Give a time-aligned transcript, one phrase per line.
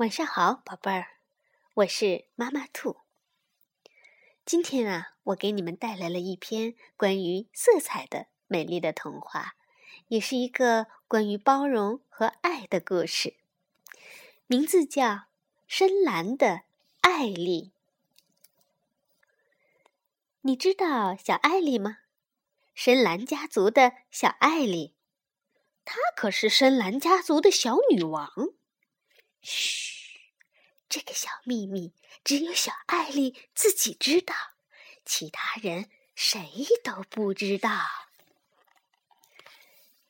[0.00, 1.08] 晚上好，宝贝儿，
[1.74, 2.96] 我是妈妈兔。
[4.46, 9.56] 今天啊，我给你们带来了一篇关于色彩的美丽的童话，
[10.08, 13.34] 也是一个关于包容和爱的故事，
[14.46, 15.04] 名字叫
[15.66, 16.62] 《深蓝的
[17.02, 17.64] 艾丽》。
[20.40, 21.98] 你知道小艾丽吗？
[22.74, 24.94] 深蓝家族的小艾丽，
[25.84, 28.32] 她可是深蓝家族的小女王。
[29.42, 30.20] 嘘，
[30.88, 31.94] 这个小秘密
[32.24, 34.34] 只有小艾丽自己知道，
[35.04, 37.70] 其他人谁都不知道。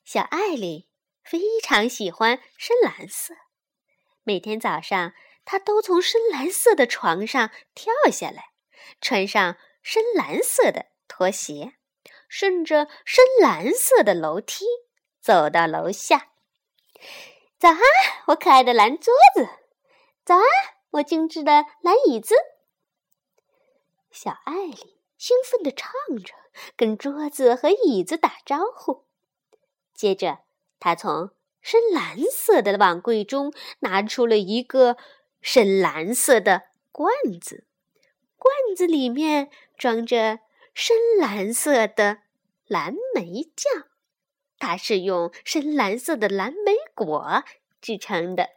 [0.04, 0.88] 小艾丽
[1.22, 3.34] 非常喜欢深蓝色，
[4.24, 8.50] 每天早上她都从深蓝色的床上跳下来，
[9.00, 11.74] 穿上深蓝色的拖鞋，
[12.28, 14.64] 顺着深蓝色的楼梯
[15.20, 16.32] 走到楼下。
[17.60, 17.78] 早安，
[18.28, 19.46] 我可爱的蓝桌子！
[20.24, 20.44] 早安，
[20.92, 22.34] 我精致的蓝椅子！
[24.10, 25.92] 小艾莉兴奋地唱
[26.24, 26.32] 着，
[26.74, 29.04] 跟桌子和椅子打招呼。
[29.92, 30.38] 接着，
[30.78, 34.96] 她从深蓝色的碗柜中拿出了一个
[35.42, 37.66] 深蓝色的罐子，
[38.38, 40.38] 罐子里面装着
[40.72, 42.22] 深蓝色的
[42.64, 43.89] 蓝莓酱。
[44.60, 47.42] 它是用深蓝色的蓝莓果
[47.80, 48.50] 制成的，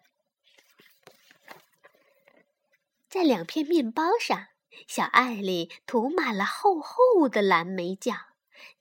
[3.07, 4.49] 在两片面包上，
[4.85, 8.17] 小艾丽涂满了厚厚的蓝莓酱。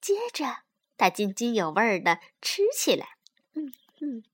[0.01, 0.64] 接着，
[0.98, 3.17] 她津津有味的吃起来，
[3.55, 4.25] 嗯嗯，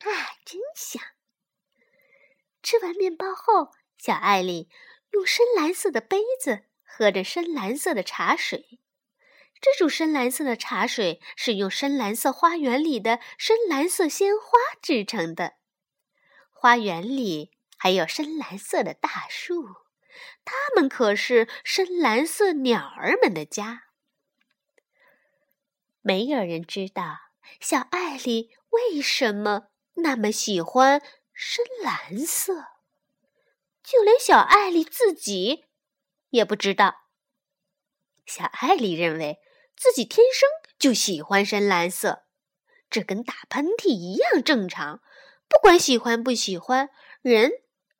[0.00, 1.02] 啊，真香！
[2.62, 4.68] 吃完面包后，小艾丽
[5.10, 8.78] 用深蓝色的杯子喝着深蓝色的茶水。
[9.58, 15.54] 这种深蓝色的茶水是用深蓝色花园里的深蓝色鲜花制成的。
[16.52, 19.64] 花园里还有深蓝色的大树，
[20.44, 23.84] 它们可是深蓝色鸟儿们的家。
[26.02, 27.18] 没有人知道
[27.58, 31.02] 小艾丽为什么那么喜欢
[31.32, 32.54] 深蓝色，
[33.82, 35.64] 就连小艾丽自己
[36.30, 37.06] 也不知道。
[38.26, 39.40] 小艾丽认为。
[39.76, 40.48] 自己天生
[40.78, 42.24] 就喜欢深蓝色，
[42.88, 45.02] 这跟打喷嚏一样正常。
[45.48, 46.88] 不管喜欢不喜欢，
[47.20, 47.50] 人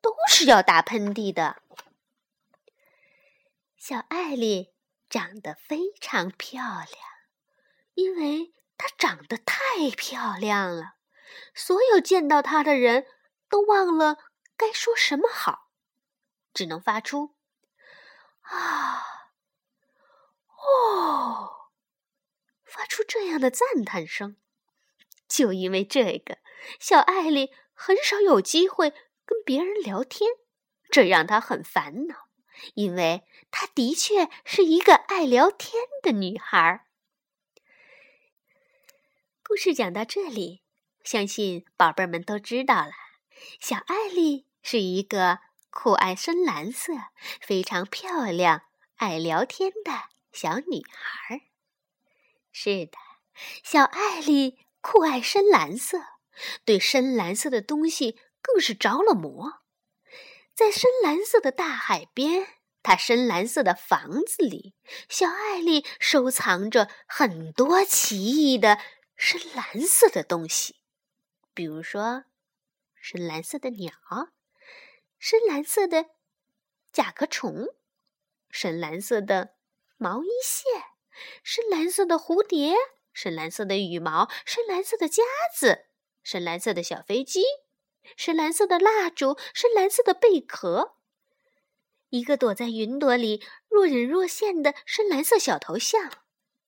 [0.01, 1.61] 都是要打喷嚏的。
[3.77, 4.73] 小艾丽
[5.07, 6.87] 长得非常漂亮，
[7.93, 9.55] 因为她长得太
[9.95, 10.95] 漂亮了，
[11.53, 13.05] 所有见到她的人
[13.47, 14.17] 都忘了
[14.57, 15.69] 该说什么好，
[16.53, 17.35] 只能发出
[18.41, 19.29] “啊，
[20.57, 21.53] 哦”。
[22.69, 24.35] 发出这样的赞叹声，
[25.27, 26.39] 就因为这个，
[26.79, 28.91] 小艾丽很少有机会
[29.25, 30.29] 跟别人聊天，
[30.89, 32.27] 这让她很烦恼，
[32.73, 36.85] 因为她的确是一个爱聊天的女孩。
[39.41, 40.61] 故事讲到这里，
[41.03, 42.91] 相信宝贝们都知道了，
[43.61, 45.39] 小艾丽是一个
[45.69, 46.91] 酷爱深蓝色、
[47.39, 48.63] 非常漂亮、
[48.97, 51.46] 爱聊天的小女孩。
[52.59, 52.97] 是的，
[53.63, 55.99] 小艾丽酷爱深蓝色，
[56.65, 59.61] 对深蓝色的东西更是着了魔。
[60.55, 62.47] 在深蓝色的大海边，
[62.81, 64.73] 它深蓝色的房子里，
[65.07, 68.79] 小艾丽收藏着很多奇异的
[69.15, 70.77] 深蓝色的东西，
[71.53, 72.23] 比如说
[72.95, 73.93] 深蓝色的鸟，
[75.19, 76.07] 深蓝色的
[76.91, 77.67] 甲壳虫，
[78.49, 79.53] 深蓝色的
[79.97, 80.96] 毛衣线。
[81.43, 82.75] 深蓝色的蝴蝶，
[83.13, 85.23] 深蓝色的羽毛，深蓝色的夹
[85.55, 85.85] 子，
[86.23, 87.43] 深蓝色的小飞机，
[88.15, 90.95] 深蓝色的蜡烛，深蓝色的贝壳，
[92.09, 96.11] 一个躲在云朵里若隐若现的深蓝色小头像，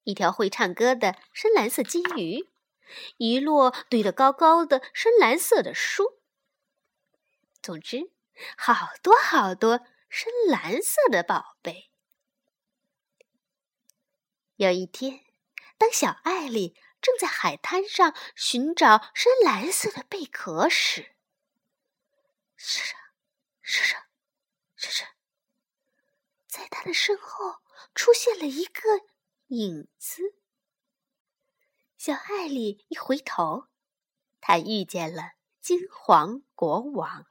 [0.04, 2.48] 一条会唱歌的深蓝色金鱼，
[3.18, 6.20] 一摞堆得高高的深蓝色的书。
[7.62, 8.12] 总之，
[8.58, 11.89] 好多好多深蓝色的宝贝。
[14.60, 15.22] 有一天，
[15.78, 21.16] 当小艾丽正在海滩上寻找深蓝色的贝壳时，
[22.58, 22.98] 是着，
[23.62, 23.96] 是着，
[24.76, 25.08] 是着，
[26.46, 27.60] 在他的身后
[27.96, 28.82] 出现了一个
[29.48, 30.36] 影子。
[31.98, 33.68] 小艾丽一回头，
[34.42, 37.26] 她遇见了金黄国王。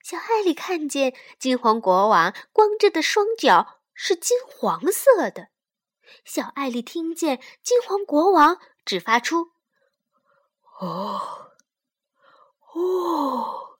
[0.00, 5.48] 小艾丽看见金黄国王光着的双脚是金黄色的。
[6.24, 9.52] 小艾丽听见金黄国王只发出
[10.80, 11.52] “哦，
[12.74, 13.78] 哦”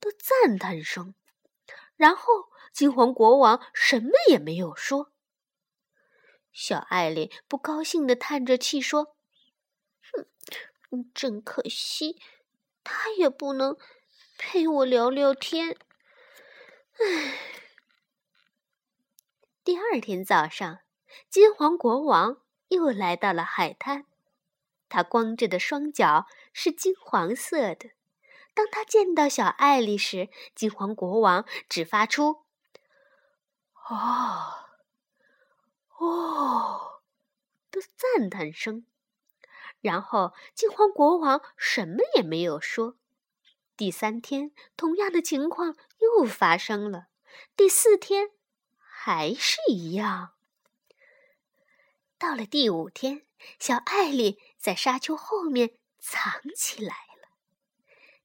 [0.00, 1.14] 的赞叹声。
[1.96, 5.12] 然后金黄国王什么也没有说。
[6.52, 9.16] 小艾丽不高兴的叹着气说
[10.90, 12.20] ：“哼，真可惜，
[12.82, 13.76] 他也不能
[14.36, 15.76] 陪我聊聊天。”
[16.98, 17.38] 唉。
[19.64, 20.80] 第二天早上，
[21.28, 22.38] 金黄国王
[22.68, 24.06] 又来到了海滩。
[24.88, 27.90] 他光着的双脚是金黄色的。
[28.54, 32.44] 当他见到小艾丽时，金黄国王只发出
[33.88, 34.60] “哦。”
[35.98, 37.00] 哦，
[37.70, 38.84] 的赞叹声。
[39.80, 42.96] 然后金黄国王什么也没有说。
[43.76, 47.06] 第三天，同样的情况又发生了。
[47.56, 48.30] 第四天，
[48.78, 50.33] 还是一样。
[52.24, 53.26] 到了第五天，
[53.58, 57.28] 小艾丽在沙丘后面藏起来了。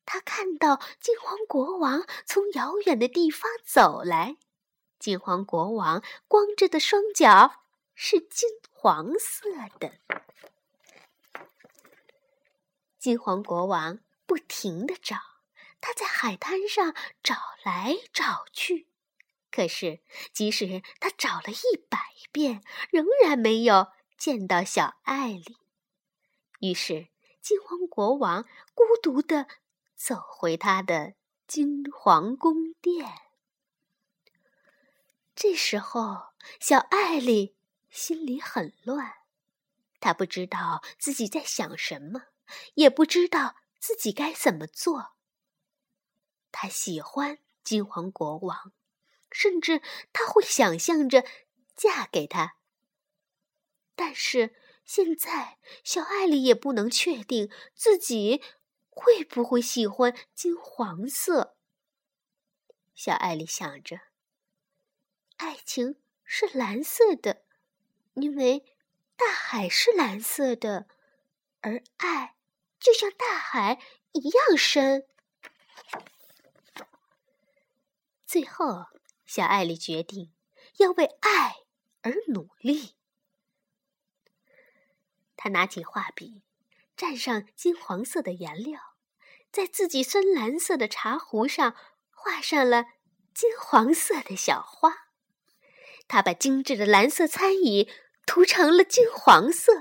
[0.05, 4.37] 他看到金黄国王从遥远的地方走来。
[4.99, 7.65] 金黄国王光着的双脚。
[7.93, 9.91] 是金黄色的。
[12.97, 15.17] 金黄国王不停的找，
[15.81, 17.35] 他在海滩上找
[17.65, 18.87] 来找去，
[19.51, 20.01] 可是
[20.33, 21.99] 即使他找了一百
[22.31, 23.87] 遍，仍然没有
[24.17, 25.57] 见到小艾丽。
[26.59, 27.09] 于是，
[27.41, 28.43] 金黄国王
[28.73, 29.47] 孤独地
[29.95, 31.13] 走回他的
[31.47, 33.07] 金黄宫殿。
[35.35, 36.29] 这时候，
[36.59, 37.55] 小艾丽。
[37.91, 39.13] 心里很乱，
[39.99, 42.25] 她不知道自己在想什么，
[42.75, 45.13] 也不知道自己该怎么做。
[46.51, 48.71] 他喜欢金黄国王，
[49.31, 49.81] 甚至
[50.13, 51.25] 他会想象着
[51.75, 52.55] 嫁给他。
[53.95, 54.55] 但是
[54.85, 58.41] 现在，小艾丽也不能确定自己
[58.89, 61.57] 会不会喜欢金黄色。
[62.95, 63.99] 小艾丽想着，
[65.37, 67.43] 爱情是蓝色的。
[68.15, 68.65] 因为
[69.15, 70.87] 大海是蓝色的，
[71.61, 72.35] 而爱
[72.79, 73.79] 就像大海
[74.11, 75.07] 一样深。
[78.25, 78.87] 最后，
[79.29, 80.33] 小艾丽决定
[80.77, 81.57] 要为爱
[82.01, 82.95] 而努力。
[85.37, 86.41] 他拿起画笔，
[86.97, 88.95] 蘸上金黄色的颜料，
[89.51, 91.75] 在自己深蓝色的茶壶上
[92.09, 92.85] 画上了
[93.35, 94.95] 金黄色的小花。
[96.07, 97.87] 他把精致的蓝色餐椅。
[98.25, 99.73] 涂成了金黄色，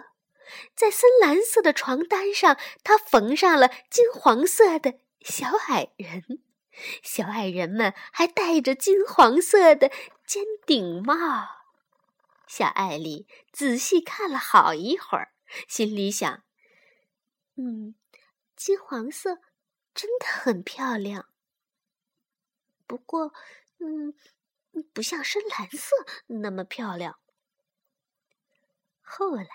[0.75, 6.43] 在深蓝色的床单上，他缝上了金黄色的小矮人。
[7.03, 9.91] 小矮人们还戴着金黄色的
[10.27, 11.15] 尖顶帽。
[12.47, 15.33] 小艾丽仔细看了好一会儿，
[15.67, 16.45] 心里想
[17.57, 17.95] ：“嗯，
[18.57, 19.39] 金黄色
[19.95, 21.29] 真的很漂亮。
[22.87, 23.35] 不过，
[23.81, 24.15] 嗯，
[24.95, 25.95] 不像深蓝色
[26.27, 27.19] 那么漂亮。”
[29.03, 29.49] 后来，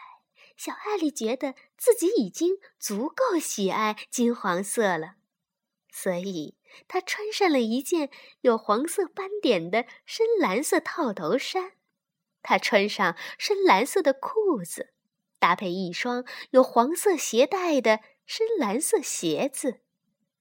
[0.56, 5.16] 小艾丽觉得自己已经足够喜爱金黄色了，
[5.92, 6.56] 所以
[6.88, 8.10] 她穿上了一件
[8.42, 11.74] 有黄色斑点的深蓝色套头衫，
[12.42, 14.94] 她穿上深蓝色的裤子，
[15.40, 19.82] 搭配一双有黄色鞋带的深蓝色鞋子，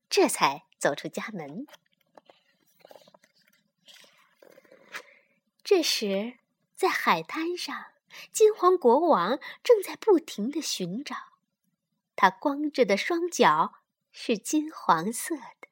[0.09, 1.67] 这才走出家门。
[5.65, 6.35] 这时，
[6.75, 7.87] 在海滩上。
[8.31, 11.17] 金黄国王正在不停的寻找，
[12.15, 13.77] 他光着的双脚
[14.11, 15.69] 是金黄色的。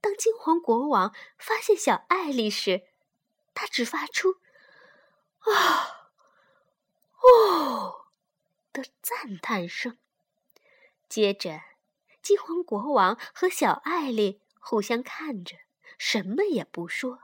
[0.00, 2.86] 当金黄国王发现小艾丽时，
[3.54, 4.36] 他只发出
[5.40, 6.10] “啊，
[7.20, 8.06] 哦”
[8.72, 9.98] 的赞叹声。
[11.08, 11.60] 接着，
[12.22, 15.56] 金黄国王和小艾丽互相看着，
[15.98, 17.20] 什么也不说，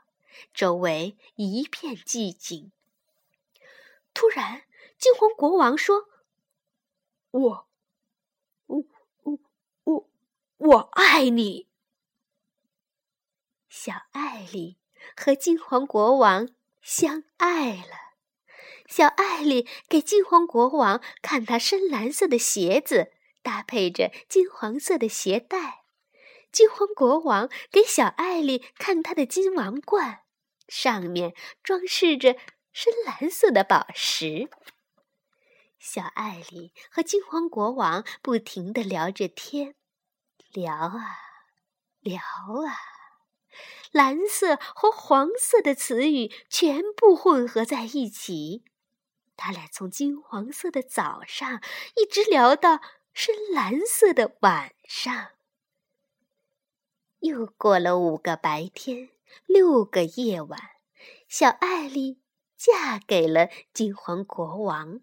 [0.52, 2.72] 周围一片寂静。
[4.12, 4.64] 突然，
[4.98, 6.08] 金黄国王说
[7.30, 7.66] ：“我，
[8.66, 8.84] 我，
[9.22, 9.38] 我，
[9.84, 10.08] 我，
[10.56, 11.65] 我爱你。”
[13.86, 14.78] 小艾丽
[15.16, 16.48] 和金黄国王
[16.82, 18.16] 相爱了。
[18.88, 23.12] 小艾丽给金黄国王看她深蓝色的鞋子，
[23.44, 25.84] 搭配着金黄色的鞋带。
[26.50, 30.22] 金黄国王给小艾丽看他的金王冠，
[30.66, 32.36] 上面装饰着。
[32.72, 34.50] 深蓝色的宝石。
[35.78, 39.76] 小艾丽和金黄国王不停地聊着天，
[40.52, 41.18] 聊啊
[42.00, 42.74] 聊啊，
[43.92, 48.64] 蓝色和黄色的词语全部混合在一起。
[49.36, 51.60] 他俩从金黄色的早上
[51.94, 52.80] 一直聊到
[53.12, 55.28] 深蓝色的晚上。
[57.20, 59.10] 又过了五个白天，
[59.46, 60.60] 六个夜晚，
[61.28, 62.20] 小艾丽
[62.56, 65.00] 嫁给了金黄国王。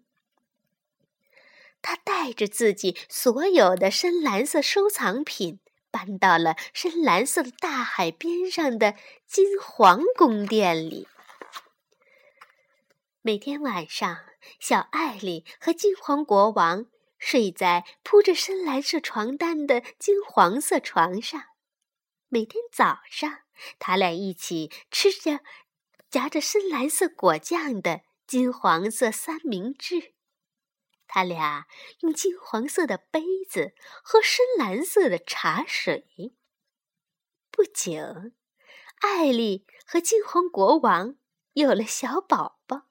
[1.82, 5.60] 她带着自己所有的深蓝色收藏品，
[5.94, 8.96] 搬到了深蓝色的大海边上的
[9.28, 11.06] 金黄宫殿里。
[13.22, 14.24] 每天晚上，
[14.58, 16.86] 小艾丽和金黄国王
[17.16, 21.40] 睡在铺着深蓝色床单的金黄色床上。
[22.28, 23.42] 每天早上，
[23.78, 25.38] 他俩一起吃着
[26.10, 30.13] 夹着深蓝色果酱的金黄色三明治。
[31.06, 31.66] 他俩
[32.00, 36.34] 用金黄色的杯子喝深蓝色的茶水。
[37.50, 38.32] 不久，
[39.00, 41.16] 艾丽和金黄国王
[41.52, 42.88] 有了小宝宝。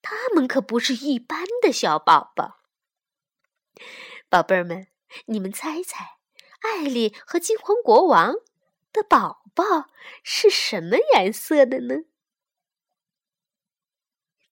[0.00, 2.62] 他们可不是一般的小宝宝。
[4.28, 4.86] 宝贝儿们，
[5.26, 6.18] 你们猜猜，
[6.60, 8.34] 艾丽和金黄国王
[8.92, 9.88] 的宝宝
[10.22, 12.04] 是什么颜色的呢？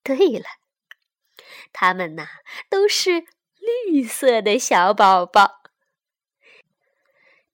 [0.03, 0.64] 对了。
[1.73, 2.27] 他们呐，
[2.69, 3.25] 都是
[3.87, 5.63] 绿色的小宝宝。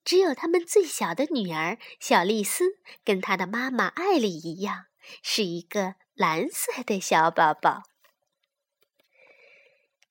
[0.03, 4.85] 只有他们最小的女儿小丽丝，跟她的妈妈艾丽一样，
[5.21, 7.83] 是一个蓝色的小宝宝。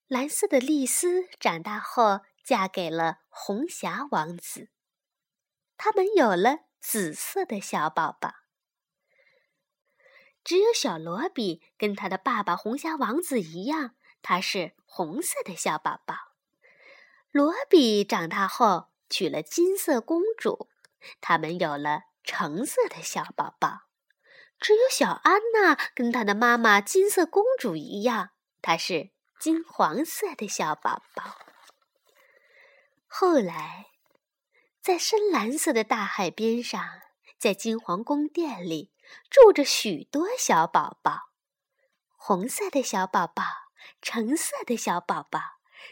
[0.07, 4.69] 蓝色的丽丝长大后嫁给了红霞王子，
[5.77, 8.40] 他们有了紫色的小宝宝。
[10.43, 13.95] 只有小罗比跟他的爸爸红霞王子一样。
[14.23, 16.15] 他是红色的小宝宝，
[17.31, 20.69] 罗比长大后娶了金色公主，
[21.19, 23.87] 他们有了橙色的小宝宝。
[24.59, 28.29] 只有小安娜跟她的妈妈金色公主一样，
[28.61, 31.39] 她是金黄色的小宝宝。
[33.07, 33.87] 后来，
[34.79, 36.79] 在深蓝色的大海边上，
[37.39, 38.90] 在金黄宫殿里
[39.29, 41.29] 住着许多小宝宝，
[42.15, 43.43] 红色的小宝宝。
[43.99, 45.39] 橙色的小宝宝，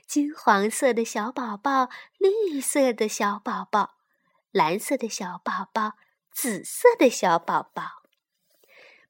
[0.05, 3.95] 金黄色的小宝宝，绿色的小宝宝，
[4.51, 5.93] 蓝色的小宝宝，
[6.31, 8.03] 紫色的小宝宝。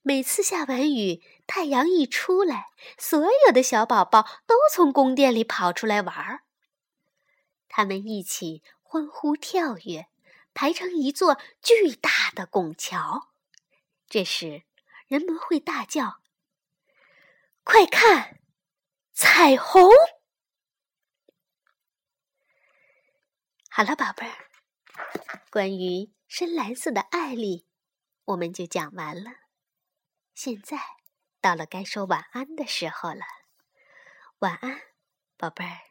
[0.01, 6.43] 每次下完雨，太阳一出来，所有的小宝宝都从宫殿里跑出来玩儿。
[7.67, 10.07] 他们一起欢呼跳跃，
[10.53, 13.28] 排成一座巨大的拱桥。
[14.09, 14.63] 这时，
[15.07, 16.21] 人们会大叫
[17.63, 18.41] ：“快看！”
[19.13, 19.91] 彩虹。
[23.69, 24.49] 好了，宝贝儿，
[25.51, 27.67] 关于深蓝色的艾丽，
[28.25, 29.31] 我们就讲完了。
[30.33, 30.79] 现在
[31.39, 33.21] 到了该说晚安的时候了，
[34.39, 34.81] 晚安，
[35.37, 35.88] 宝贝儿。